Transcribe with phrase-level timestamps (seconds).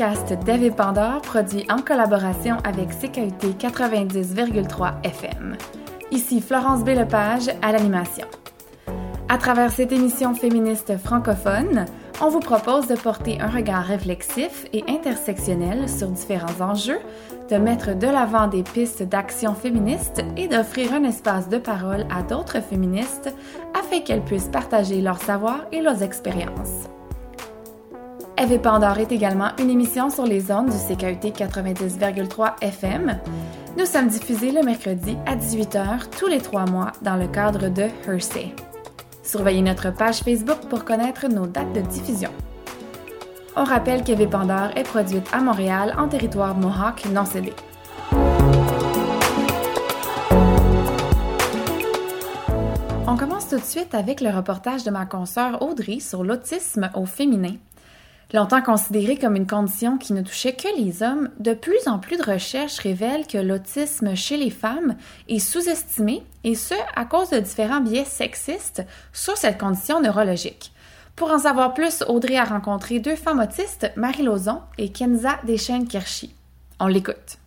[0.00, 5.58] podcast d'Eve Pandore produit en collaboration avec CKUT 90,3 FM.
[6.10, 6.88] Ici Florence B.
[6.96, 8.26] Lepage à l'animation.
[9.28, 11.84] À travers cette émission féministe francophone,
[12.22, 17.00] on vous propose de porter un regard réflexif et intersectionnel sur différents enjeux,
[17.50, 22.22] de mettre de l'avant des pistes d'action féministe et d'offrir un espace de parole à
[22.22, 23.28] d'autres féministes
[23.78, 26.88] afin qu'elles puissent partager leur savoir et leurs expériences.
[28.40, 33.18] Eve et Pandore est également une émission sur les ondes du CKUT 90,3 FM.
[33.76, 37.82] Nous sommes diffusés le mercredi à 18h tous les trois mois dans le cadre de
[38.08, 38.54] Hersey.
[39.22, 42.30] Surveillez notre page Facebook pour connaître nos dates de diffusion.
[43.56, 47.52] On rappelle qu'Eve Pandore est produite à Montréal en territoire Mohawk non cédé.
[53.06, 57.04] On commence tout de suite avec le reportage de ma consoeur Audrey sur l'autisme au
[57.04, 57.56] féminin.
[58.32, 62.16] Longtemps considéré comme une condition qui ne touchait que les hommes, de plus en plus
[62.16, 64.94] de recherches révèlent que l'autisme chez les femmes
[65.28, 70.72] est sous-estimé, et ce, à cause de différents biais sexistes sur cette condition neurologique.
[71.16, 76.34] Pour en savoir plus, Audrey a rencontré deux femmes autistes, Marie Lauzon et Kenza Deschênes-Kirchi.
[76.78, 77.39] On l'écoute.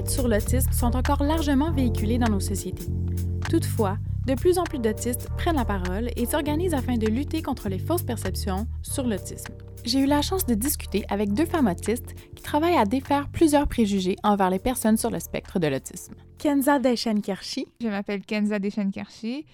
[0.00, 2.86] Mythes sur l'autisme sont encore largement véhiculés dans nos sociétés.
[3.50, 7.68] Toutefois, de plus en plus d'autistes prennent la parole et s'organisent afin de lutter contre
[7.68, 9.52] les fausses perceptions sur l'autisme.
[9.84, 13.66] J'ai eu la chance de discuter avec deux femmes autistes qui travaillent à défaire plusieurs
[13.66, 16.14] préjugés envers les personnes sur le spectre de l'autisme.
[16.38, 17.66] Kenza Deschênes-Kershi.
[17.80, 19.44] Je m'appelle Kenza Deschênes-Kershi,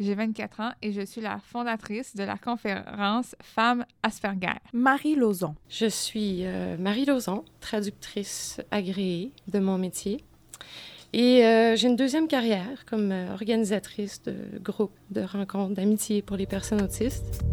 [0.00, 4.58] j'ai 24 ans et je suis la fondatrice de la conférence Femmes Asperger.
[4.72, 5.54] Marie Lauzon.
[5.68, 10.24] Je suis euh, Marie Lauzon, traductrice agréée de mon métier.
[11.12, 16.38] Et euh, j'ai une deuxième carrière comme euh, organisatrice de groupes, de rencontres, d'amitié pour
[16.38, 17.44] les personnes autistes.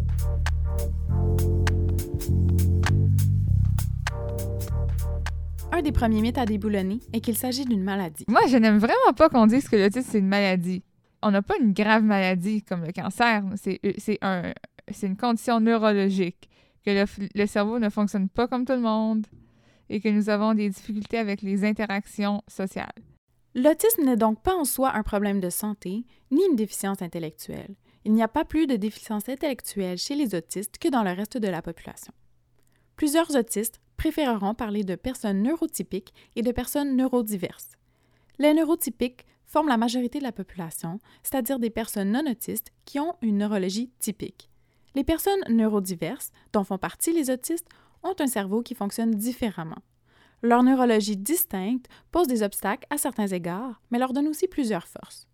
[5.70, 8.24] Un des premiers mythes à déboulonner est qu'il s'agit d'une maladie.
[8.26, 10.82] Moi, je n'aime vraiment pas qu'on dise que l'autisme, c'est une maladie.
[11.22, 13.42] On n'a pas une grave maladie comme le cancer.
[13.56, 14.52] C'est c'est un,
[14.90, 16.48] c'est une condition neurologique,
[16.84, 19.26] que le cerveau ne fonctionne pas comme tout le monde
[19.90, 22.92] et que nous avons des difficultés avec les interactions sociales.
[23.54, 27.74] L'autisme n'est donc pas en soi un problème de santé ni une déficience intellectuelle.
[28.04, 31.38] Il n'y a pas plus de déficience intellectuelle chez les autistes que dans le reste
[31.38, 32.12] de la population.
[32.96, 37.72] Plusieurs autistes préféreront parler de personnes neurotypiques et de personnes neurodiverses.
[38.38, 43.16] Les neurotypiques forment la majorité de la population, c'est-à-dire des personnes non autistes qui ont
[43.22, 44.48] une neurologie typique.
[44.94, 47.68] Les personnes neurodiverses, dont font partie les autistes,
[48.04, 49.82] ont un cerveau qui fonctionne différemment.
[50.42, 55.26] Leur neurologie distincte pose des obstacles à certains égards, mais leur donne aussi plusieurs forces.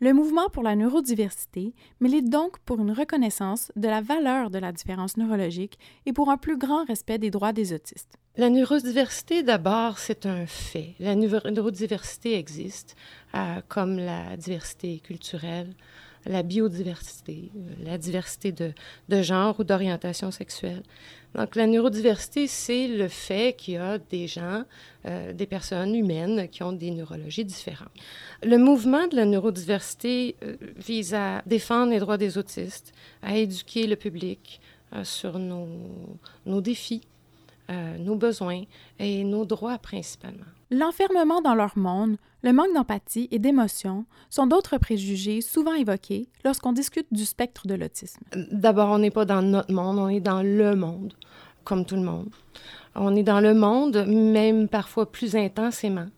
[0.00, 4.72] Le mouvement pour la neurodiversité milite donc pour une reconnaissance de la valeur de la
[4.72, 8.18] différence neurologique et pour un plus grand respect des droits des autistes.
[8.36, 10.94] La neurodiversité, d'abord, c'est un fait.
[10.98, 12.96] La neurodiversité existe,
[13.36, 15.72] euh, comme la diversité culturelle,
[16.26, 20.82] la biodiversité, euh, la diversité de, genre ou d'orientation sexuelle.
[21.36, 24.64] Donc, la neurodiversité, c'est le fait qu'il y a des gens,
[25.06, 27.92] euh, des personnes humaines qui ont des neurologies différentes.
[28.42, 30.34] Le mouvement de la neurodiversité
[30.76, 34.60] vise à défendre les droits des autistes, à éduquer le public
[35.04, 35.68] sur nos,
[36.46, 37.02] nos défis,
[37.70, 38.62] euh, nos besoins
[38.98, 40.44] et nos droits principalement.
[40.70, 46.72] L'enfermement dans leur monde, le manque d'empathie et d'émotion sont d'autres préjugés souvent évoqués lorsqu'on
[46.72, 48.22] discute du spectre de l'autisme.
[48.50, 51.14] D'abord, on n'est pas dans notre monde, on est dans le monde,
[51.64, 52.28] comme tout le monde.
[52.94, 56.08] On est dans le monde, même parfois plus intensément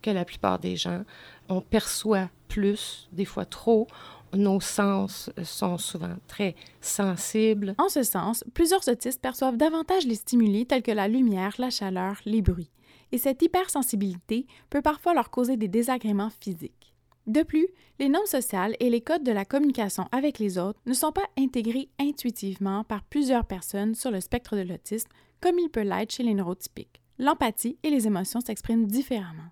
[0.00, 1.02] que la plupart des gens.
[1.48, 3.86] On perçoit plus, des fois trop.
[4.36, 7.74] Nos sens sont souvent très sensibles.
[7.78, 12.20] En ce sens, plusieurs autistes perçoivent davantage les stimuli tels que la lumière, la chaleur,
[12.24, 12.70] les bruits.
[13.12, 16.94] Et cette hypersensibilité peut parfois leur causer des désagréments physiques.
[17.26, 20.92] De plus, les normes sociales et les codes de la communication avec les autres ne
[20.92, 25.08] sont pas intégrés intuitivement par plusieurs personnes sur le spectre de l'autisme
[25.40, 27.00] comme il peut l'être chez les neurotypiques.
[27.18, 29.50] L'empathie et les émotions s'expriment différemment.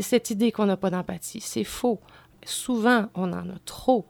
[0.00, 2.00] Cette idée qu'on n'a pas d'empathie, c'est faux.
[2.44, 4.06] Souvent, on en a trop.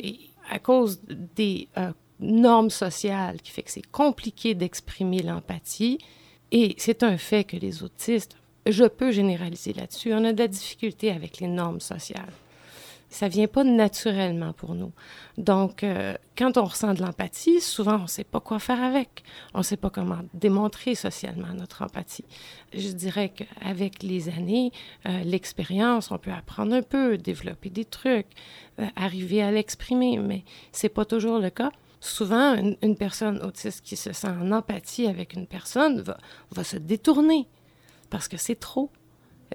[0.00, 0.18] Et
[0.50, 1.00] à cause
[1.36, 5.98] des euh, normes sociales qui fait que c'est compliqué d'exprimer l'empathie,
[6.50, 8.36] et c'est un fait que les autistes,
[8.66, 12.32] je peux généraliser là-dessus, on a de la difficulté avec les normes sociales.
[13.12, 14.90] Ça vient pas naturellement pour nous.
[15.36, 19.22] Donc, euh, quand on ressent de l'empathie, souvent, on ne sait pas quoi faire avec.
[19.52, 22.24] On ne sait pas comment démontrer socialement notre empathie.
[22.72, 24.72] Je dirais qu'avec les années,
[25.06, 28.28] euh, l'expérience, on peut apprendre un peu, développer des trucs,
[28.80, 30.42] euh, arriver à l'exprimer, mais
[30.72, 31.70] c'est pas toujours le cas.
[32.00, 36.16] Souvent, une, personne autiste qui se sent en empathie avec une personne va,
[36.50, 37.46] va se détourner
[38.08, 38.90] parce que c'est trop.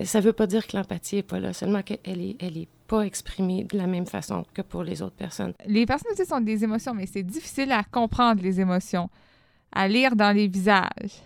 [0.04, 2.68] Ça ne veut pas dire que l'empathie n'est pas là, seulement qu'elle est, elle est
[2.88, 5.54] pas exprimée de la même façon que pour les autres personnes.
[5.66, 9.10] Les personnes autistes ont des émotions, mais c'est difficile à comprendre les émotions,
[9.72, 11.22] à lire dans les visages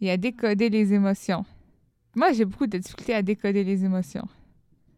[0.00, 1.44] et à décoder les émotions.
[2.14, 4.26] Moi, j'ai beaucoup de difficultés à décoder les émotions.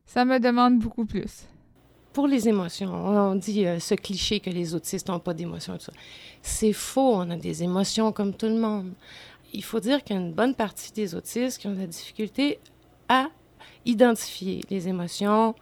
[0.06, 1.46] Ça me demande beaucoup plus.
[2.12, 5.78] Pour les émotions, on dit euh, ce cliché que les autistes n'ont pas d'émotions.
[6.42, 8.92] C'est faux, on a des émotions comme tout le monde.
[9.54, 11.86] Il faut dire qu'il y a une bonne partie des autistes qui ont de la
[11.86, 12.58] difficulté
[13.08, 13.28] à
[13.84, 15.54] identifier les émotions.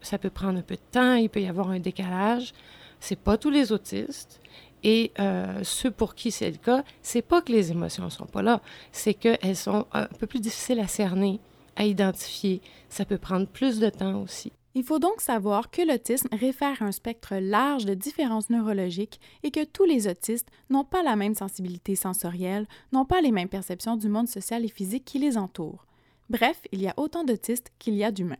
[0.00, 2.52] Ça peut prendre un peu de temps, il peut y avoir un décalage.
[3.00, 4.40] C'est pas tous les autistes.
[4.84, 8.42] Et euh, ceux pour qui c'est le cas, c'est pas que les émotions sont pas
[8.42, 8.60] là,
[8.92, 11.40] c'est qu'elles sont un peu plus difficiles à cerner,
[11.74, 12.60] à identifier.
[12.88, 14.52] Ça peut prendre plus de temps aussi.
[14.74, 19.50] Il faut donc savoir que l'autisme réfère à un spectre large de différences neurologiques et
[19.50, 23.96] que tous les autistes n'ont pas la même sensibilité sensorielle, n'ont pas les mêmes perceptions
[23.96, 25.86] du monde social et physique qui les entoure.
[26.30, 28.36] Bref, il y a autant d'autistes qu'il y a d'humains.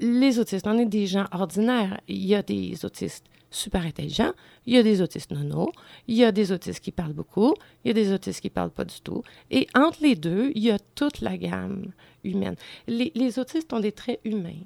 [0.00, 2.00] Les autistes, on est des gens ordinaires.
[2.08, 4.32] Il y a des autistes super intelligents,
[4.64, 5.72] il y a des autistes nono,
[6.06, 7.54] il y a des autistes qui parlent beaucoup,
[7.84, 9.22] il y a des autistes qui parlent pas du tout.
[9.50, 11.92] Et entre les deux, il y a toute la gamme
[12.24, 12.54] humaine.
[12.86, 14.62] Les, autistes ont des traits humains.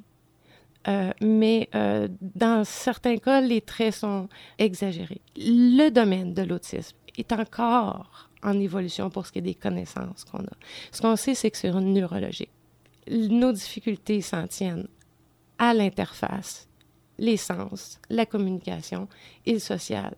[0.86, 4.28] Euh, mais euh, dans certains cas, les traits sont
[4.58, 5.22] exagérés.
[5.36, 10.40] Le domaine de l'autisme est encore en évolution pour ce qui est des connaissances qu'on
[10.40, 10.56] a.
[10.92, 12.50] Ce qu'on sait, c'est que c'est neurologique.
[13.10, 14.86] Nos difficultés s'en tiennent
[15.58, 16.68] à l'interface,
[17.18, 19.08] les sens, la communication
[19.46, 20.14] et le social.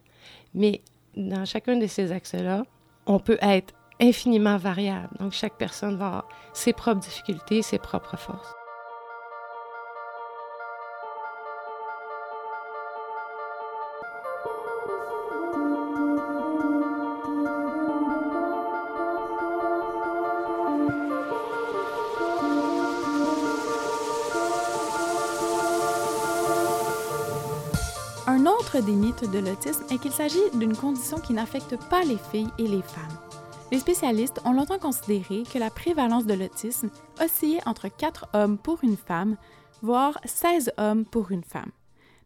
[0.55, 0.83] Mais
[1.17, 2.65] dans chacun de ces axes-là,
[3.07, 5.17] on peut être infiniment variable.
[5.19, 8.55] Donc, chaque personne va avoir ses propres difficultés, ses propres forces.
[28.83, 32.67] Des mythes de l'autisme est qu'il s'agit d'une condition qui n'affecte pas les filles et
[32.67, 33.19] les femmes.
[33.73, 36.91] Les spécialistes ont longtemps considéré que la prévalence de l'autisme
[37.23, 39.37] oscillait entre 4 hommes pour une femme,
[39.83, 41.71] voire 16 hommes pour une femme.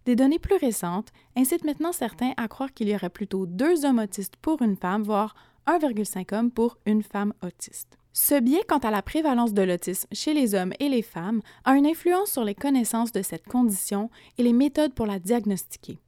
[0.07, 4.01] Des données plus récentes incitent maintenant certains à croire qu'il y aurait plutôt 2 hommes
[4.01, 5.35] autistes pour une femme, voire
[5.67, 7.97] 1,5 hommes pour une femme autiste.
[8.13, 11.77] Ce biais quant à la prévalence de l'autisme chez les hommes et les femmes a
[11.77, 15.99] une influence sur les connaissances de cette condition et les méthodes pour la diagnostiquer.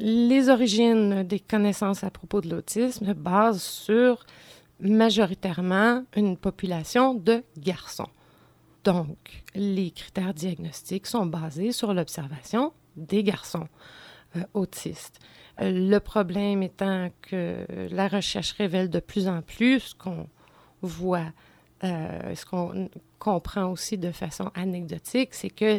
[0.00, 4.24] Les origines des connaissances à propos de l'autisme basent sur
[4.78, 8.08] majoritairement une population de garçons.
[8.84, 13.66] Donc, les critères diagnostiques sont basés sur l'observation des garçons
[14.36, 15.18] euh, autistes.
[15.58, 20.28] Le problème étant que la recherche révèle de plus en plus qu'on
[20.80, 21.32] voit,
[21.84, 25.78] euh, ce qu'on comprend aussi de façon anecdotique, c'est que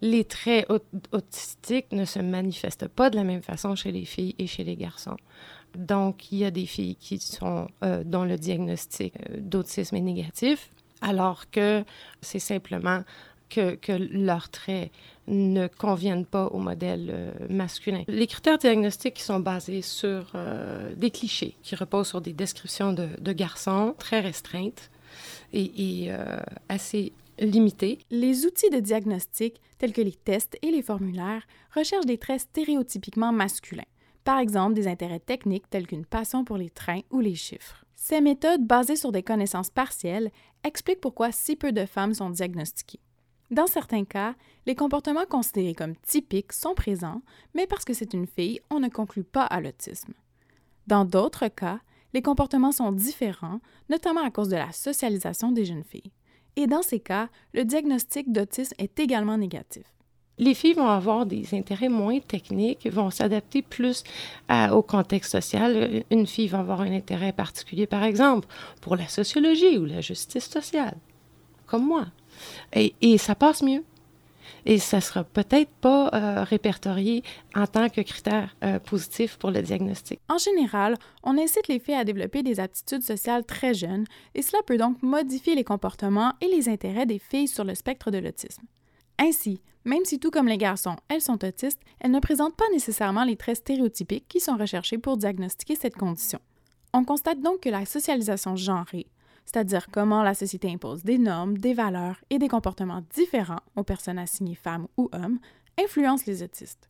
[0.00, 0.68] les, traits
[1.12, 4.76] autistiques ne se manifestent pas de la même façon chez les filles et chez les
[4.76, 5.16] garçons.
[5.76, 10.00] Donc, il y a des filles qui sont, euh, dont le diagnostic euh, d'autisme est
[10.00, 11.84] négatif, alors que
[12.20, 13.02] c'est simplement
[13.48, 13.78] que,
[14.10, 14.90] leurs traits
[15.26, 18.02] ne conviennent pas au modèle euh, masculin.
[18.08, 20.32] Les critères diagnostiques sont basés sur
[20.96, 24.90] des clichés qui reposent sur des descriptions de, garçons très restreintes
[25.52, 26.12] et, et
[26.68, 27.98] assez limitées.
[28.10, 33.32] Les outils de diagnostic, tels que les tests et les formulaires, recherchent des traits stéréotypiquement
[33.32, 33.82] masculins,
[34.24, 37.84] par exemple des intérêts techniques tels qu'une passion pour les trains ou les chiffres.
[37.96, 40.30] Ces méthodes, basées sur des connaissances partielles,
[40.62, 43.00] expliquent pourquoi si peu de femmes sont diagnostiquées.
[43.50, 44.34] Dans certains cas,
[44.66, 47.22] les comportements considérés comme typiques sont présents,
[47.54, 50.14] mais parce que c'est une fille, on ne conclut pas à l'autisme.
[50.86, 51.80] Dans d'autres cas,
[52.14, 53.60] les comportements sont différents,
[53.90, 56.12] notamment à cause de la socialisation des jeunes filles.
[56.56, 59.84] Et dans ces cas, le diagnostic d'autisme est également négatif.
[60.38, 64.04] Les filles vont avoir des intérêts moins techniques, vont s'adapter plus
[64.72, 66.02] au contexte social.
[66.10, 68.48] Une fille va avoir un intérêt particulier, par exemple,
[68.80, 70.96] pour la sociologie ou la justice sociale,
[71.66, 72.06] comme moi.
[72.72, 73.84] Et ça passe mieux
[74.66, 77.22] et ça sera peut-être pas euh, répertorié
[77.54, 80.20] en tant que critère euh, positif pour le diagnostic.
[80.28, 84.62] En général, on incite les filles à développer des aptitudes sociales très jeunes et cela
[84.66, 88.62] peut donc modifier les comportements et les intérêts des filles sur le spectre de l'autisme.
[89.18, 93.24] Ainsi, Même si tout comme les garçons, elles sont autistes, elles ne présentent pas nécessairement
[93.24, 96.38] les traits stéréotypiques qui sont recherchés pour diagnostiquer cette condition.
[96.94, 99.06] On constate donc que la socialisation genrée,
[99.44, 104.18] c'est-à-dire comment la société impose des normes, des valeurs et des comportements différents aux personnes
[104.18, 105.38] assignées femmes ou hommes,
[105.78, 106.88] influence les autistes.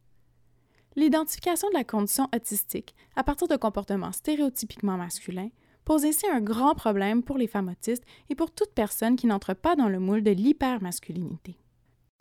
[0.96, 5.50] L'identification de la condition autistique à partir de comportements stéréotypiquement masculins
[5.84, 9.54] pose ainsi un grand problème pour les femmes autistes et pour toute personne qui n'entre
[9.54, 11.56] pas dans le moule de l'hypermasculinité.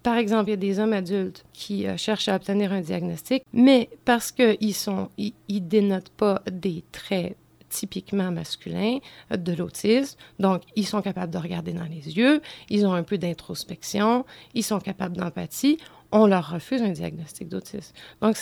[0.04, 3.44] Par exemple, il y a des hommes adultes qui euh, cherchent à obtenir un diagnostic,
[3.54, 7.38] mais parce qu'ils sont, ils, dénotent pas des traits
[7.74, 9.00] typiquement masculins
[9.32, 10.18] euh, de l'autisme.
[10.40, 14.64] Donc, ils sont capables de regarder dans les yeux, ils ont un peu d'introspection, ils
[14.64, 15.78] sont capables d'empathie.
[16.12, 17.94] On leur refuse un diagnostic d'autisme.
[18.22, 18.38] Donc,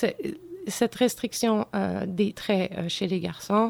[0.68, 3.70] cette restriction euh, des traits chez les garçons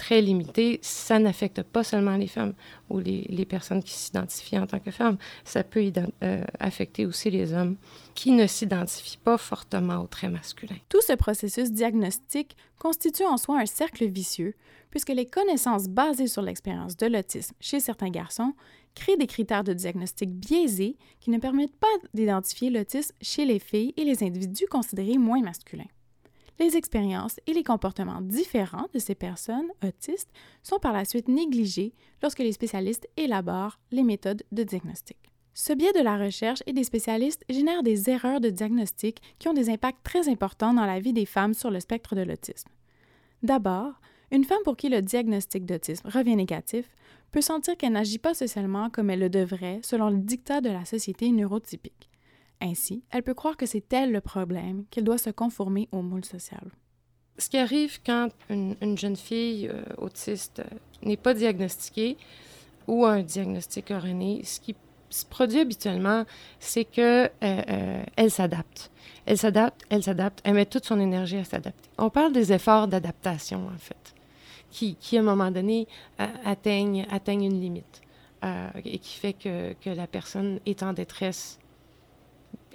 [0.00, 2.54] très limité, ça n'affecte pas seulement les femmes
[2.88, 5.92] ou les, personnes qui s'identifient en tant que femmes, ça peut
[6.22, 7.76] euh, affecter aussi les hommes
[8.14, 10.78] qui ne s'identifient pas fortement aux traits masculins.
[10.88, 14.54] Tout ce processus diagnostique constitue en soi un cercle vicieux,
[14.90, 18.54] puisque les connaissances basées sur l'expérience de l'autisme chez certains garçons
[18.94, 23.92] créent des critères de diagnostic biaisés qui ne permettent pas d'identifier l'autisme chez les filles
[23.98, 25.84] et les individus considérés moins masculins.
[26.60, 30.30] Les expériences et les comportements différents de ces personnes autistes
[30.62, 35.16] sont par la suite négligés lorsque les spécialistes élaborent les méthodes de diagnostic.
[35.54, 39.54] Ce biais de la recherche et des spécialistes génère des erreurs de diagnostic qui ont
[39.54, 42.68] des impacts très importants dans la vie des femmes sur le spectre de l'autisme.
[43.42, 43.94] D'abord,
[44.30, 46.94] une femme pour qui le diagnostic d'autisme revient négatif
[47.30, 50.84] peut sentir qu'elle n'agit pas socialement comme elle le devrait selon le dictat de la
[50.84, 52.09] société neurotypique.
[52.60, 56.24] Ainsi, elle peut croire que c'est elle le problème, qu'elle doit se conformer au moule
[56.24, 56.70] social.
[57.38, 62.18] Ce qui arrive quand une, jeune fille euh, autiste euh, n'est pas diagnostiquée
[62.86, 64.76] ou a un diagnostic erroné, ce qui
[65.08, 66.26] se produit habituellement,
[66.58, 68.90] c'est que euh, elle s'adapte.
[69.24, 71.88] Elle s'adapte, elle s'adapte, elle met toute son énergie à s'adapter.
[71.96, 74.14] On parle des efforts d'adaptation, en fait,
[74.70, 75.88] qui, qui, à un moment donné,
[76.44, 78.02] atteignent, une limite
[78.84, 81.60] et qui fait que la personne est en détresse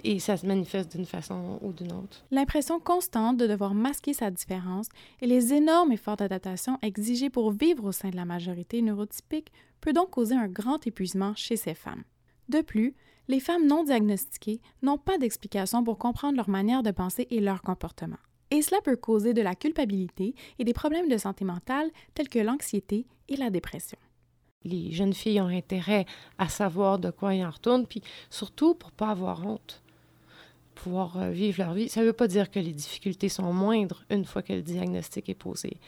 [0.06, 2.24] et ça se manifeste d'une façon ou d'une autre.
[2.30, 4.88] L'impression constante de devoir masquer sa différence
[5.20, 9.92] et les énormes efforts d'adaptation exigés pour vivre au sein de la majorité neurotypique peut
[9.92, 12.04] donc causer un grand épuisement chez ces femmes.
[12.48, 12.94] De plus,
[13.28, 17.62] les femmes non diagnostiquées n'ont pas d'explication pour comprendre leur manière de penser et leur
[17.62, 18.18] comportement.
[18.52, 22.38] Et cela peut causer de la culpabilité et des problèmes de santé mentale tels que
[22.38, 23.98] l'anxiété et la dépression
[24.66, 26.06] les jeunes filles ont intérêt
[26.38, 29.82] à savoir de quoi ils en retournent, puis surtout pour pas avoir honte
[30.94, 31.88] euh, vivre leur vie.
[31.88, 35.28] Ça ne veut pas dire que les difficultés sont moindres une fois que le diagnostic
[35.28, 35.78] est posé,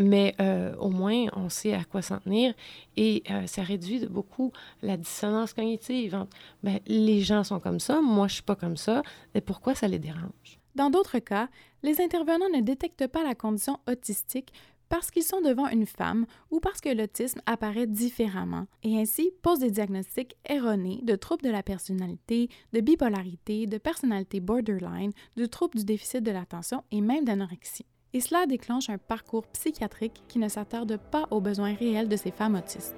[0.00, 2.54] mais euh, au moins on sait à quoi s'en tenir
[2.96, 6.26] et euh, ça réduit de beaucoup la dissonance cognitive.
[6.62, 9.02] ben, les gens sont comme ça, moi je suis pas comme ça,
[9.34, 10.58] et pourquoi ça les dérange?
[10.74, 11.48] Dans d'autres cas,
[11.82, 14.52] les intervenants ne détectent pas la condition autistique
[14.94, 19.58] parce qu'ils sont devant une femme ou parce que l'autisme apparaît différemment et ainsi pose
[19.58, 25.78] des diagnostics erronés de troubles de la personnalité, de bipolarité, de personnalité borderline, de troubles
[25.78, 27.86] du déficit de l'attention et même d'anorexie.
[28.12, 32.30] Et cela déclenche un parcours psychiatrique qui ne s'attarde pas aux besoins réels de ces
[32.30, 32.94] femmes autistes.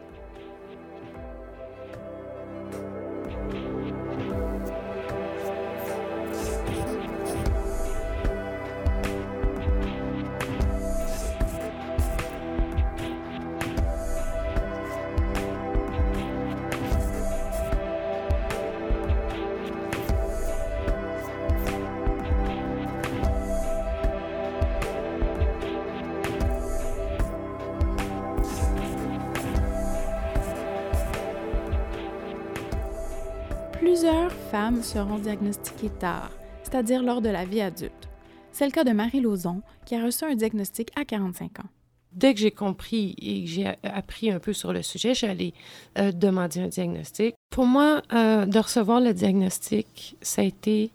[34.76, 36.30] Femmes seront diagnostiquées tard,
[36.62, 38.08] c'est-à-dire lors de la vie adulte.
[38.52, 41.68] C'est le cas de Marie Lauzon, qui a reçu un diagnostic à 45 ans.
[42.12, 45.52] Dès que j'ai compris et que j'ai appris un peu sur le sujet, j'allais
[45.98, 47.34] euh, demander un diagnostic.
[47.50, 50.90] Pour moi, euh, de recevoir le diagnostic, ça a été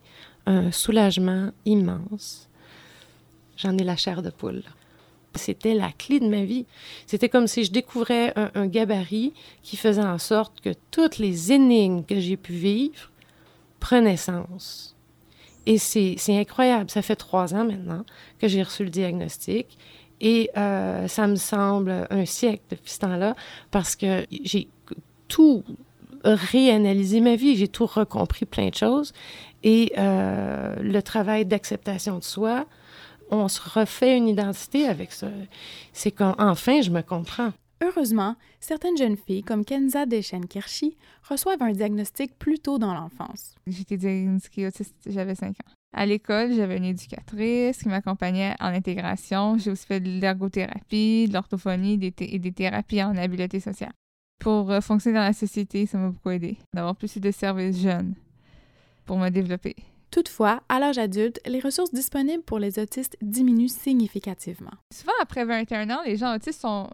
[0.47, 2.49] un soulagement immense.
[3.57, 4.63] J'en ai la chair de poule.
[5.35, 6.65] C'était la clé de ma vie.
[7.05, 12.03] C'était comme si je découvrais un, gabarit qui faisait en sorte que toutes les énigmes
[12.03, 13.11] que j'ai pu vivre
[13.81, 14.95] prenaient sens.
[15.65, 16.89] Et c'est incroyable.
[16.89, 18.05] Ça fait trois ans maintenant
[18.39, 19.77] que j'ai reçu le diagnostic.
[20.21, 23.35] Et euh, ça me semble un siècle depuis ce temps-là
[23.71, 24.69] parce que j'ai
[25.27, 25.63] tout
[26.23, 29.13] réanalysé ma vie, j'ai tout recompris plein de choses.
[29.63, 32.65] Et euh, le travail d'acceptation de soi,
[33.31, 35.27] on se refait une identité avec ça.
[35.93, 37.51] C'est qu'enfin, je me comprends.
[37.83, 40.97] Heureusement, certaines jeunes filles, comme Kenza Deschenkirchi,
[41.27, 43.55] reçoivent un diagnostic plus tôt dans l'enfance.
[43.65, 45.71] J'ai été diagnostiquée autiste, j'avais 5 ans.
[45.93, 49.57] À l'école, j'avais une éducatrice qui m'accompagnait en intégration.
[49.57, 53.91] J'ai aussi fait de l'ergothérapie, de l'orthophonie et des thérapies en habileté sociale.
[54.39, 58.13] Pour euh, fonctionner dans la société, ça m'a beaucoup aidé d'avoir plus de services jeunes
[59.05, 59.75] pour me développer.
[60.11, 64.71] Toutefois, à l'âge adulte, les ressources disponibles pour les autistes diminuent significativement.
[64.93, 66.89] Souvent, après 21 ans, les gens autistes sont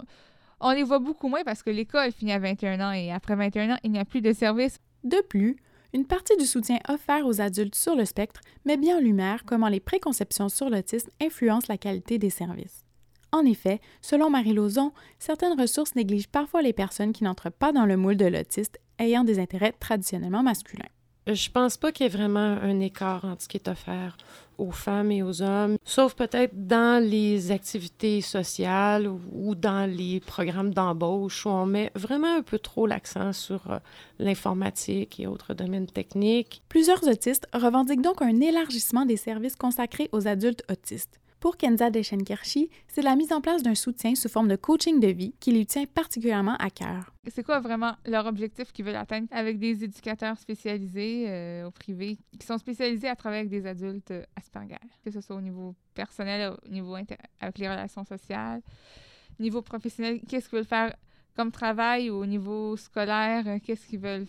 [0.59, 3.75] on les voit beaucoup moins parce que l'école finit à 21 ans et après 21
[3.75, 4.79] ans, il n'y a plus de services.
[5.03, 5.57] De plus,
[5.93, 9.69] une partie du soutien offert aux adultes sur le spectre met bien en lumière comment
[9.69, 12.85] les préconceptions sur l'autisme influencent la qualité des services.
[13.31, 17.85] En effet, selon Marie Lauzon, certaines ressources négligent parfois les personnes qui n'entrent pas dans
[17.85, 20.89] le moule de l'autiste ayant des intérêts traditionnellement masculins.
[21.27, 24.15] Je pense pas qu'il y ait vraiment un écart entre ce qui est offert
[24.57, 30.73] aux femmes et aux hommes, sauf peut-être dans les activités sociales ou dans les programmes
[30.73, 33.77] d'embauche où on met vraiment un peu trop l'accent sur euh,
[34.19, 36.63] l'informatique et autres domaines techniques.
[36.69, 41.19] Plusieurs autistes revendiquent donc un élargissement des services consacrés aux adultes autistes.
[41.39, 45.09] Pour Kenza Deschenkirchi, c'est la mise en place d'un soutien sous forme de coaching de
[45.09, 47.13] vie qui lui tient particulièrement à cœur.
[47.27, 52.17] C'est quoi vraiment leur objectif qu'ils veulent atteindre avec des éducateurs spécialisés euh, au privé
[52.39, 55.75] qui sont spécialisés à travailler avec des adultes euh, Asperger, que ce soit au niveau
[55.93, 58.61] personnel, au niveau avec les relations sociales,
[59.39, 60.95] niveau professionnel, qu'est-ce qu'ils veulent faire
[61.35, 64.25] comme travail ou au niveau scolaire, euh, qu'est-ce qu'ils veulent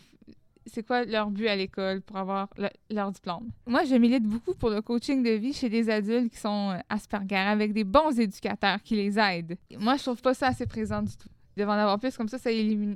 [0.69, 2.49] c'est quoi leur but à l'école pour avoir
[2.91, 3.51] leur diplôme?
[3.67, 6.79] Moi, je milite beaucoup pour le coaching de vie chez des adultes qui sont euh,
[6.89, 9.57] Asperger, avec des bons éducateurs qui les aident.
[9.79, 11.29] Moi, je trouve pas ça assez présent du tout.
[11.57, 12.51] Devant en avoir plus, comme ça, ça,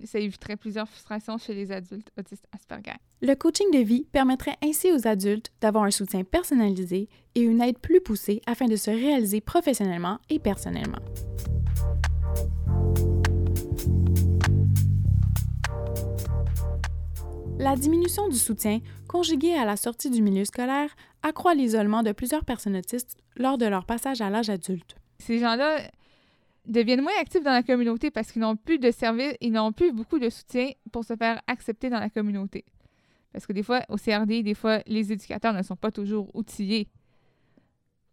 [0.05, 2.97] ça éviterait plusieurs frustrations chez les adultes autistes Asperger.
[3.21, 7.79] Le coaching de vie permettrait ainsi aux adultes d'avoir un soutien personnalisé et une aide
[7.79, 11.01] plus poussée afin de se réaliser professionnellement et personnellement.
[17.59, 22.45] La diminution du soutien, conjuguée à la sortie du milieu scolaire, accroît l'isolement de plusieurs
[22.45, 24.97] personnes autistes lors de leur passage à l'âge adulte.
[25.19, 25.91] Ces gens-là
[26.67, 29.93] deviennent moins actifs dans la communauté parce qu'ils n'ont plus de services, ils n'ont plus
[29.93, 32.65] beaucoup de soutien pour se faire accepter dans la communauté.
[33.33, 36.89] Parce que des fois, au CRD, des fois, les éducateurs ne sont pas toujours outillés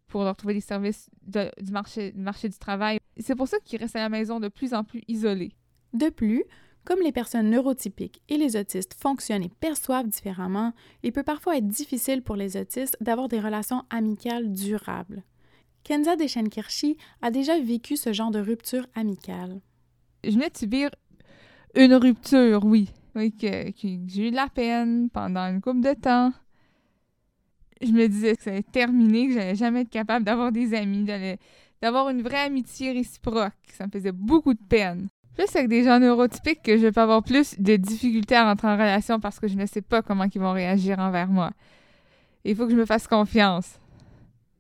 [0.08, 3.00] pour leur trouver des services du, marché, du marché du travail.
[3.18, 5.52] C'est pour ça qu'ils restent à la maison de plus en plus isolés.
[5.94, 6.44] De plus,
[6.90, 10.74] comme les personnes neurotypiques et les autistes fonctionnent et perçoivent différemment,
[11.04, 15.22] il peut parfois être difficile pour les autistes d'avoir des relations amicales durables.
[15.84, 19.62] Kenza Deschenkirchi a déjà vécu ce genre de rupture amicale.
[20.24, 20.90] Je venais de subir
[21.76, 22.90] une rupture, oui.
[23.16, 23.72] Oui, que,
[24.08, 26.34] j'ai eu de la peine pendant une couple de temps.
[27.84, 31.06] Je me disais que ça allait terminer, que j'allais jamais être capable d'avoir des amis,
[31.84, 33.54] d'avoir une vraie amitié réciproque.
[33.74, 35.08] Ça me faisait beaucoup de peine.
[35.40, 38.74] Plus avec des gens neurotypiques que je vais avoir plus de difficultés à rentrer en
[38.74, 41.52] relation parce que je ne sais pas comment ils vont réagir envers moi.
[42.44, 43.80] Il faut que je me fasse confiance.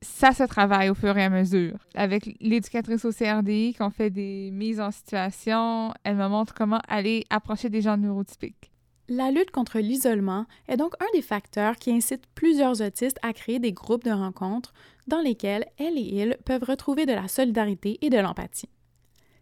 [0.02, 1.78] Ça se travaille au fur et à mesure.
[1.96, 7.26] Avec l'éducatrice au CRDI, qu'on fait des mises en situation, elle me montre comment aller
[7.30, 8.72] approcher des gens neurotypiques.
[9.10, 13.60] La lutte contre l'isolement est donc un des facteurs qui incite plusieurs autistes à créer
[13.60, 14.74] des groupes de rencontres
[15.08, 18.70] dans lesquels elles et ils peuvent retrouver de la solidarité et de l'empathie.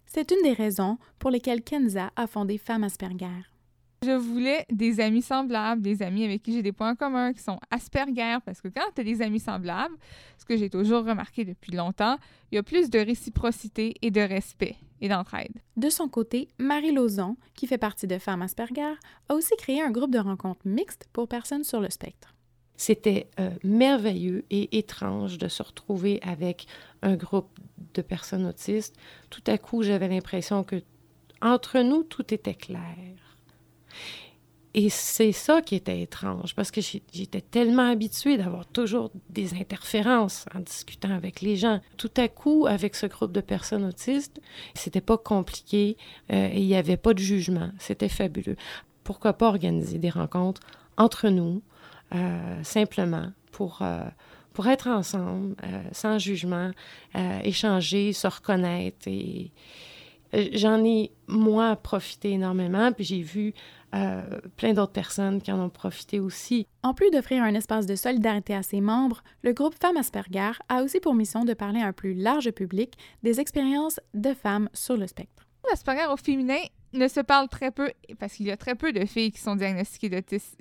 [0.08, 3.44] C'est une des raisons pour lesquelles Kenza a fondé Femmes Asperger.
[4.04, 7.60] Je voulais des amis semblables, des amis avec qui j'ai des points communs, qui sont
[7.72, 9.96] Asperger, parce que quand tu as des amis semblables,
[10.38, 12.18] ce que j'ai toujours remarqué depuis longtemps,
[12.52, 15.62] il y a plus de réciprocité et de respect et d'entraide.
[15.76, 18.94] De son côté, Marie Lauzon, qui fait partie de Femmes Asperger,
[19.30, 22.34] a aussi créé un groupe de rencontres mixtes pour personnes sur le spectre.
[22.78, 26.68] C'était euh, merveilleux et étrange de se retrouver avec
[27.02, 27.60] un groupe
[27.96, 28.96] de personnes autistes.
[29.30, 30.82] Tout à coup, j'avais l'impression que
[31.42, 32.96] entre nous, tout était clair.
[34.74, 40.46] Et c'est ça qui était étrange, parce que j'étais tellement habituée d'avoir toujours des interférences
[40.54, 41.82] en discutant avec les gens.
[41.98, 44.40] Tout à coup, avec ce groupe de personnes autistes,
[44.76, 45.98] c'était pas compliqué
[46.32, 47.72] euh, et il n'y avait pas de jugement.
[47.80, 48.56] C'était fabuleux.
[49.04, 50.62] Pourquoi pas organiser des rencontres
[50.98, 51.64] entre nous,
[52.64, 54.04] simplement pour, euh,
[54.54, 56.72] pour être ensemble, euh, sans jugement,
[57.44, 59.08] échanger, se reconnaître.
[59.08, 59.52] Et
[60.54, 63.54] j'en ai, moi, profité énormément, puis j'ai vu
[64.58, 66.68] plein d'autres personnes qui en ont profité aussi.
[66.84, 70.84] En plus d'offrir un espace de solidarité à ses membres, le groupe Femmes Asperger a
[70.84, 72.94] aussi pour mission de parler à un plus large public
[73.24, 75.48] des expériences de femmes sur le spectre.
[75.72, 76.62] Asperger au féminin
[76.94, 79.56] ne se parle très peu parce qu'il y a très peu de filles qui sont
[79.56, 80.56] diagnostiquées d'autisme.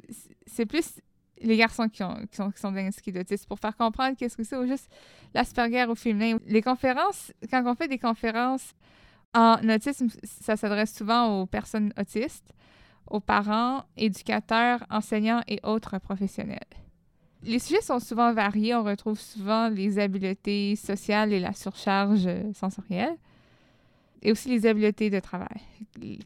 [0.46, 1.00] C'est plus
[1.42, 4.44] les garçons qui, ont, qui, sont, qui sont diagnostiqués d'autisme pour faire comprendre qu'est-ce que
[4.44, 4.90] c'est ou juste
[5.34, 6.38] l'Asperger au féminin.
[6.46, 8.74] Les conférences, quand on fait des conférences
[9.34, 12.52] En autisme, ça s'adresse souvent aux personnes autistes,
[13.08, 16.58] aux parents, éducateurs, enseignants et autres professionnels.
[17.42, 18.74] Les sujets sont souvent variés.
[18.74, 23.16] On retrouve souvent les habiletés sociales et la surcharge sensorielle
[24.22, 25.60] et aussi les habiletés de travail,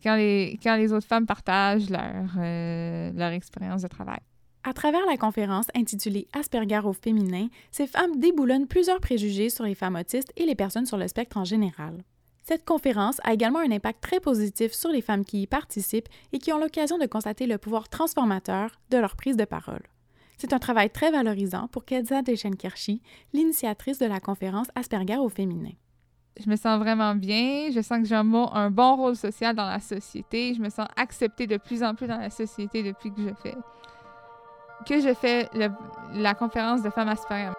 [0.02, 4.20] quand les, autres femmes partagent leur, euh, leur expérience de travail.
[4.62, 9.74] À travers la conférence intitulée Asperger au féminin, ces femmes déboulonnent plusieurs préjugés sur les
[9.74, 12.04] femmes autistes et les personnes sur le spectre en général.
[12.42, 16.38] Cette conférence a également un impact très positif sur les femmes qui y participent et
[16.38, 19.82] qui ont l'occasion de constater le pouvoir transformateur de leur prise de parole.
[20.36, 23.00] C'est un travail très valorisant pour Kedza Deschenkirchi,
[23.32, 25.72] l'initiatrice de la conférence Asperger au féminin
[26.38, 28.24] je me sens vraiment bien, je sens que j'ai un,
[28.70, 32.18] bon rôle social dans la société, je me sens acceptée de plus en plus dans
[32.18, 33.54] la société depuis que je fais
[34.86, 35.48] que je fais
[36.14, 37.52] la conférence de femmes Asperger.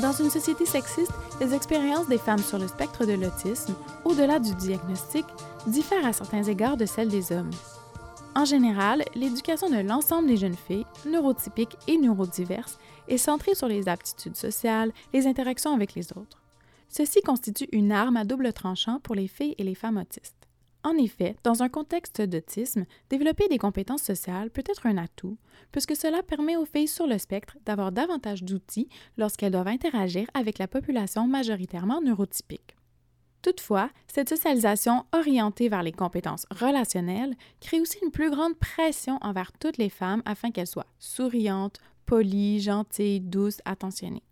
[0.00, 4.54] Dans une société sexiste, les expériences des femmes sur le spectre de l'autisme, au-delà du
[4.54, 5.26] diagnostic,
[5.66, 7.50] diffèrent à certains égards de celles des hommes.
[8.34, 13.88] En général, l'éducation de l'ensemble des jeunes filles, neurotypiques et neurodiverses, est centrée sur les
[13.88, 16.42] aptitudes sociales, les interactions avec les autres.
[16.88, 20.34] Ceci constitue une arme à double tranchant pour les filles et les femmes autistes.
[20.84, 25.36] En effet, dans un contexte d'autisme, développer des compétences sociales peut être un atout,
[25.72, 30.58] puisque cela permet aux filles sur le spectre d'avoir davantage d'outils lorsqu'elles doivent interagir avec
[30.58, 32.77] la population majoritairement neurotypique.
[33.42, 39.52] Toutefois, cette socialisation orientée vers les compétences relationnelles crée aussi une plus grande pression envers
[39.52, 44.27] toutes les femmes afin qu'elles soient souriantes, polies, gentilles, douces, attentionnées.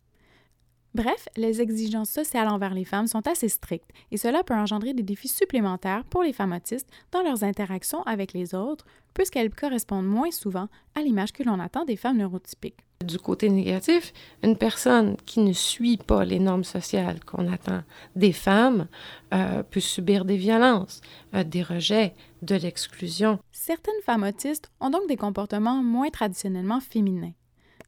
[0.96, 5.02] Bref, les exigences sociales envers les femmes sont assez strictes et cela peut engendrer des
[5.02, 10.30] défis supplémentaires pour les femmes autistes dans leurs interactions avec les autres, puisqu'elles correspondent moins
[10.30, 12.86] souvent à l'image que l'on attend des femmes neurotypiques.
[13.04, 17.82] Du côté négatif, une personne qui ne suit pas les normes sociales qu'on attend
[18.14, 18.88] des femmes
[19.34, 21.02] euh, peut subir des violences,
[21.34, 23.38] euh, des rejets, de l'exclusion.
[23.52, 27.34] Certaines femmes autistes ont donc des comportements moins traditionnellement féminins.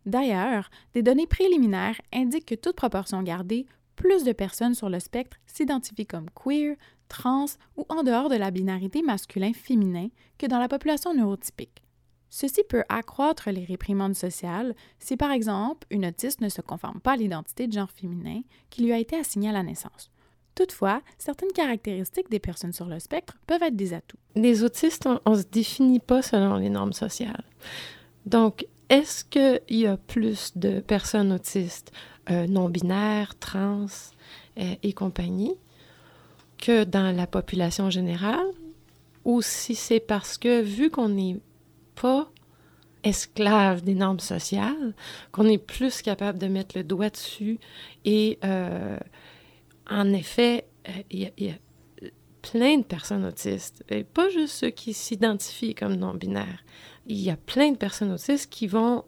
[0.08, 5.36] D'ailleurs, des données préliminaires indiquent que toute proportion gardée, plus de personnes sur le spectre
[5.46, 6.76] s'identifient comme queer,
[7.08, 7.44] trans
[7.76, 11.82] ou en dehors de la binarité masculin-féminin que dans la population neurotypique.
[12.30, 17.12] Ceci peut accroître les réprimandes sociales si, par exemple, une autiste ne se conforme pas
[17.12, 18.40] à l'identité de genre féminin
[18.70, 20.10] qui lui a été assignée à la naissance.
[20.54, 24.16] Toutefois, certaines caractéristiques des personnes sur le spectre peuvent être des atouts.
[24.36, 27.44] Les autistes, on ne se définit pas selon les normes sociales.
[28.24, 31.92] Donc, est-ce qu'il y a plus de personnes autistes
[32.30, 33.86] euh, non-binaires, trans
[34.58, 35.54] euh, et compagnie
[36.58, 38.46] que dans la population générale?
[39.24, 41.38] Ou si c'est parce que, vu qu'on n'est
[41.94, 42.30] pas
[43.04, 44.94] esclave des normes sociales,
[45.32, 47.58] qu'on est plus capable de mettre le doigt dessus
[48.04, 48.98] et, euh,
[49.88, 50.66] en effet,
[52.42, 56.64] plein de personnes autistes, et pas juste ceux qui s'identifient comme non-binaires.
[57.06, 59.04] Il y a plein de personnes autistes qui vont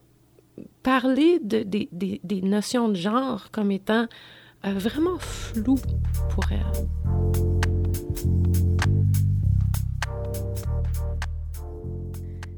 [0.83, 4.07] parler de, des notions de genre comme étant
[4.67, 5.81] euh, vraiment floues
[6.31, 6.89] pour elles.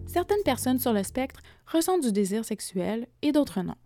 [0.06, 3.76] Certaines personnes sur le spectre ressentent du désir sexuel et d'autres non.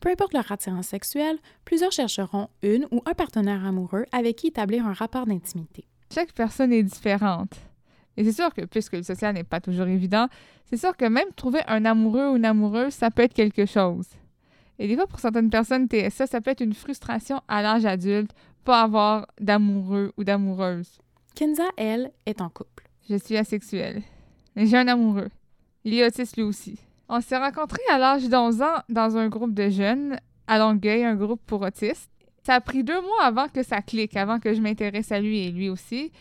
[0.00, 4.86] Peu importe leur attirance sexuelle, plusieurs chercheront une ou un partenaire amoureux avec qui établir
[4.86, 5.86] un rapport d'intimité.
[6.12, 7.54] Chaque personne est différente.
[8.16, 10.28] Et c'est sûr que, puisque le social n'est pas toujours évident,
[10.64, 14.06] c'est sûr que même trouver un amoureux ou une amoureuse, ça peut être quelque chose.
[14.78, 18.30] Et des fois, pour certaines personnes TSA, ça peut être une frustration à l'âge adulte,
[18.64, 20.98] pas avoir d'amoureux ou d'amoureuse.
[21.34, 22.88] Kenza, elle, est en couple.
[23.08, 24.02] Je suis asexuelle.
[24.54, 25.28] Mais j'ai un amoureux.
[25.84, 26.78] Il est autiste lui aussi.
[27.08, 31.14] On s'est rencontrés à l'âge d'11 ans dans un groupe de jeunes à Longueuil, un
[31.14, 32.10] groupe pour autistes.
[32.46, 35.40] Ça a pris deux mois avant que ça clique, avant que je m'intéresse à lui
[35.40, 36.12] et lui aussi.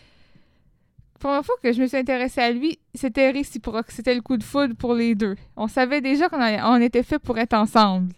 [1.14, 3.92] La première fois que je me suis intéressée à lui, c'était réciproque.
[3.92, 5.36] C'était le coup de foudre pour les deux.
[5.56, 8.12] On savait déjà qu'on était fait pour être ensemble.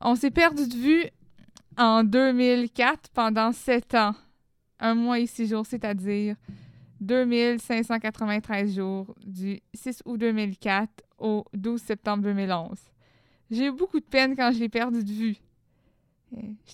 [0.00, 1.04] On s'est perdu de vue
[1.76, 4.14] en 2004 pendant sept ans.
[4.78, 6.36] Un mois et six jours, c'est-à-dire
[7.00, 10.88] 2593 jours du 6 août 2004
[11.18, 12.78] au 12 septembre 2011.
[13.50, 15.36] J'ai eu beaucoup de peine quand je l'ai perdu de vue.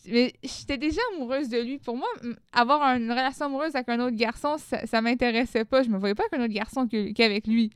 [0.06, 1.78] Mais j'étais déjà amoureuse de lui.
[1.78, 2.08] Pour moi,
[2.52, 5.82] avoir une relation amoureuse avec un autre garçon, ça, ça m'intéressait pas.
[5.82, 7.70] Je me voyais pas avec un autre garçon qu'avec lui.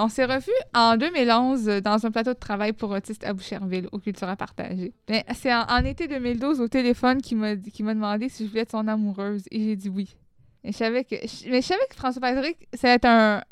[0.00, 3.98] On s'est revu en 2011 dans un plateau de travail pour autistes à Boucherville, au
[3.98, 4.92] Cultura Partagé.
[5.34, 9.44] C'est en, été 2012 au téléphone qu'il m'a demandé si je voulais être son amoureuse
[9.50, 10.14] et j'ai dit oui.
[10.62, 13.42] Et que, mais je savais que François Patrick, ça un,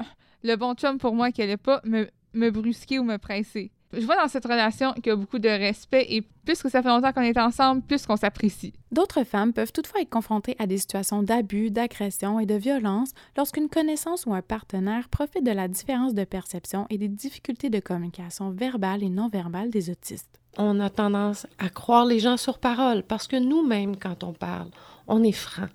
[0.44, 3.72] le bon chum pour moi qui allait pas me brusquer ou me presser.
[3.98, 6.82] Je vois dans cette relation qu'il y a beaucoup de respect et plus que ça
[6.82, 8.74] fait longtemps qu'on est ensemble, plus qu'on s'apprécie.
[8.92, 13.68] D'autres femmes peuvent toutefois être confrontées à des situations d'abus, d'agression et de violence lorsqu'une
[13.68, 18.50] connaissance ou un partenaire profite de la différence de perception et des difficultés de communication
[18.50, 20.40] verbale et non verbale des autistes.
[20.58, 24.68] On a tendance à croire les gens sur parole parce que nous-mêmes, quand on parle,
[25.06, 25.68] on est franc.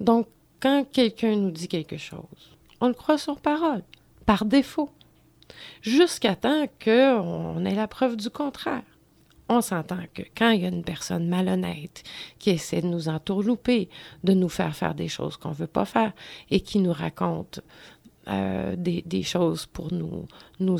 [0.00, 0.26] Donc,
[0.60, 3.82] quand quelqu'un nous dit quelque chose, on le croit sur parole,
[4.26, 4.90] par défaut
[5.80, 8.82] jusqu'à temps qu'on ait la preuve du contraire.
[9.48, 12.04] On s'entend que quand il y a une personne malhonnête
[12.38, 13.88] qui essaie de nous entourlouper,
[14.24, 16.12] de nous faire faire des choses qu'on ne veut pas faire
[16.50, 17.60] et qui nous raconte
[18.28, 20.26] euh, des, choses pour nous,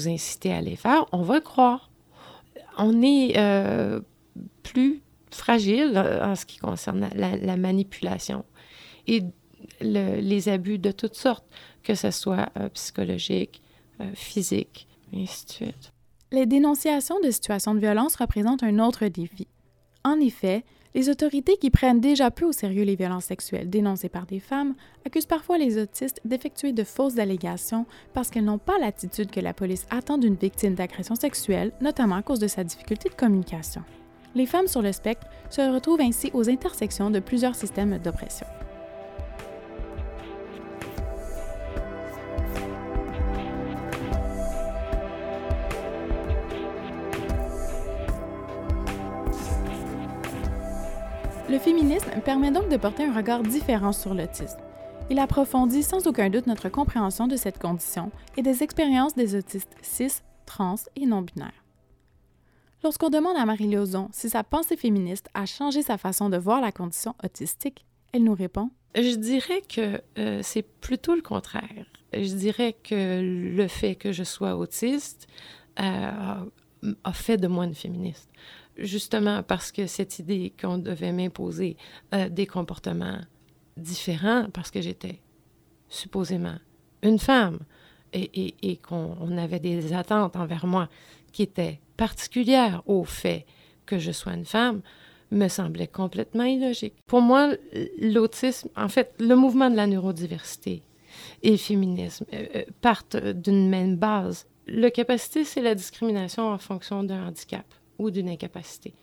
[0.08, 1.90] inciter à les faire, on va croire.
[2.78, 4.00] On est euh,
[4.62, 8.44] plus fragile en ce qui concerne la, la manipulation
[9.06, 9.22] et
[9.80, 11.44] le, les abus de toutes sortes,
[11.82, 13.61] que ce soit euh, psychologique, euh,
[14.14, 15.92] physique, et ainsi de suite.
[16.30, 19.46] Les dénonciations de situations de violence représentent un autre défi.
[20.04, 24.26] En effet, les autorités qui prennent déjà peu au sérieux les violences sexuelles dénoncées par
[24.26, 24.74] des femmes
[25.06, 29.54] accusent parfois les autistes d'effectuer de fausses allégations parce qu'elles n'ont pas l'attitude que la
[29.54, 33.82] police attend d'une victime d'agression sexuelle, notamment à cause de sa difficulté de communication.
[34.34, 38.46] Les femmes sur le spectre se retrouvent ainsi aux intersections de plusieurs systèmes d'oppression.
[51.52, 54.56] Le féminisme permet donc de porter un regard différent sur l'autisme.
[55.10, 59.76] Il approfondit sans aucun doute notre compréhension de cette condition et des expériences des autistes
[59.82, 61.62] cis, trans et non-binaires.
[62.82, 66.62] Lorsqu'on demande à Marie Lauzon si sa pensée féministe a changé sa façon de voir
[66.62, 67.84] la condition autistique,
[68.14, 71.84] elle nous répond Je dirais que euh, c'est plutôt le contraire.
[72.14, 73.20] Je dirais que
[73.54, 75.26] le fait que je sois autiste
[75.80, 76.46] euh,
[77.04, 78.30] a fait de moi une féministe
[78.76, 81.76] justement parce que cette idée qu'on devait m'imposer
[82.14, 83.20] euh, des comportements
[83.76, 85.20] différents parce que j'étais
[85.88, 86.56] supposément
[87.02, 87.58] une femme
[88.12, 90.88] et, et, qu'on avait des attentes envers moi
[91.32, 93.46] qui étaient particulières au fait
[93.86, 94.82] que je sois une femme,
[95.30, 96.94] me semblait complètement illogique.
[97.06, 97.54] Pour moi,
[97.98, 100.82] l'autisme, en fait, le mouvement de la neurodiversité
[101.42, 104.46] et le féminisme euh, euh partent d'une même base.
[104.66, 107.64] Le capacité, c'est la discrimination en fonction d'un handicap
[108.10, 108.94] d'une incapacité.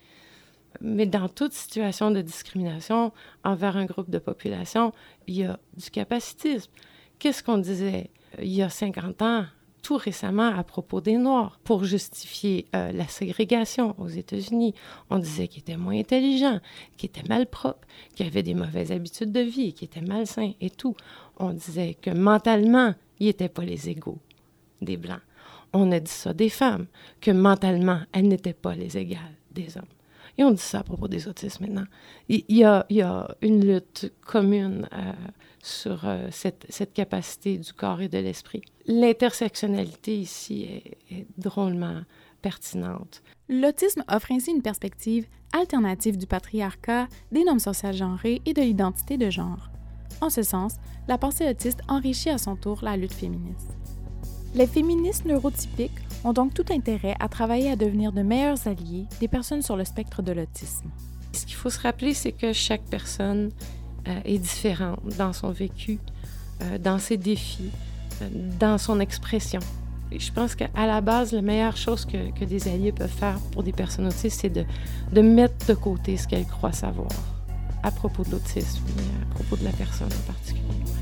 [0.82, 3.12] Mais dans toute situation de discrimination
[3.44, 4.94] envers un groupe de population,
[5.28, 6.72] il y a du capacitisme.
[7.18, 9.46] Qu'est-ce qu'on disait euh, il y a 50 ans,
[9.82, 14.74] tout récemment, à propos des Noirs, pour justifier euh, la ségrégation aux États-Unis?
[15.10, 16.60] On disait qu'ils étaient moins intelligents,
[16.98, 20.96] qu'ils étaient malpropres, qu'ils avaient des mauvaises habitudes de vie, qu'ils étaient malsains et tout.
[21.38, 24.20] On disait que mentalement, ils n'étaient pas les égaux
[24.82, 25.22] des Blancs
[25.74, 26.88] on a dit ça des femmes,
[27.22, 29.86] que mentalement, elles n'étaient pas les égales des hommes.
[30.38, 31.86] Et on dit ça à propos des autistes maintenant.
[32.30, 35.12] Il y a, y a une lutte commune euh,
[35.62, 38.62] sur euh, cette, cette, capacité du corps et de l'esprit.
[38.86, 42.04] L'intersectionnalité ici est, est drôlement
[42.42, 43.22] pertinente.
[43.50, 49.18] L'autisme offre ainsi une perspective alternative du patriarcat, des normes sociales genrées et de l'identité
[49.18, 49.70] de genre.
[50.22, 50.76] En ce sens,
[51.10, 53.76] la pensée autiste enrichit à son tour la lutte féministe.
[54.56, 55.92] Les féministes neurotypiques
[56.24, 59.86] ont donc tout intérêt à travailler à devenir de meilleurs alliés des personnes sur le
[59.86, 60.90] spectre de l'autisme.
[61.34, 63.52] Ce qu'il faut se rappeler, c'est que chaque personne
[64.08, 66.00] euh, est différente dans son vécu,
[66.62, 67.70] euh, dans ses défis,
[68.22, 69.60] euh, dans son expression.
[70.12, 73.62] Et je pense qu'à la base, la meilleure chose que, des alliés peuvent faire pour
[73.62, 74.66] des personnes autistes, c'est de,
[75.14, 77.12] de mettre de côté ce qu'elles croient savoir
[77.84, 78.84] à propos de l'autisme,
[79.22, 80.99] à propos de la personne en particulier.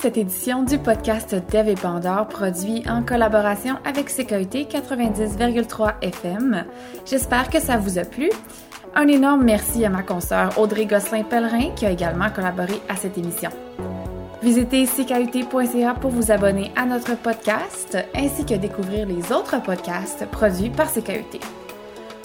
[0.00, 6.64] Cette édition du podcast Dev et Pandore produit en collaboration avec Sécurité 90,3 FM.
[7.04, 8.30] J'espère que ça vous a plu.
[8.94, 13.50] Un énorme merci à ma consoeur Audrey Gosselin-Pellerin qui a également collaboré à cette émission.
[14.42, 20.70] Visitez ckuT.ca pour vous abonner à notre podcast ainsi que découvrir les autres podcasts produits
[20.70, 21.59] par CKUT.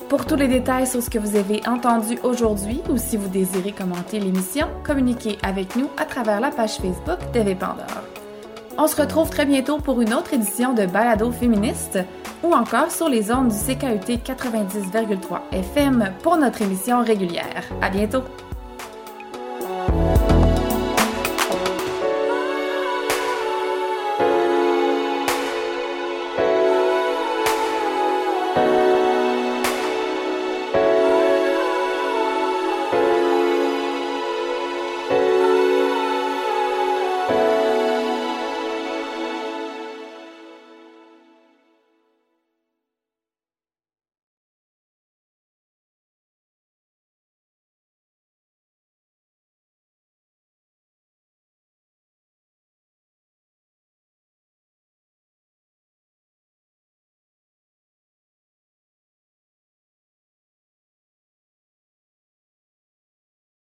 [0.10, 3.72] Pour tous les détails sur ce que vous avez entendu aujourd'hui ou si vous désirez
[3.72, 8.04] commenter l'émission, communiquez avec nous à travers la page Facebook d'Eve Pandore.
[8.78, 11.98] On se retrouve très bientôt pour une autre édition de Balado féministe
[12.44, 17.64] ou encore sur les ondes du CKUT 90,3 FM pour notre émission régulière.
[17.82, 18.22] À bientôt!